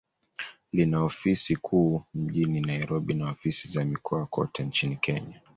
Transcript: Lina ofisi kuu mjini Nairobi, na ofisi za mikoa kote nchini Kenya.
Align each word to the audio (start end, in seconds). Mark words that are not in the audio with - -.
Lina 0.73 1.03
ofisi 1.03 1.55
kuu 1.55 2.03
mjini 2.13 2.61
Nairobi, 2.61 3.13
na 3.13 3.31
ofisi 3.31 3.67
za 3.67 3.83
mikoa 3.85 4.25
kote 4.25 4.63
nchini 4.63 4.95
Kenya. 4.95 5.41